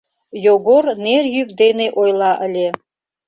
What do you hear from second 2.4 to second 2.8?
ыле.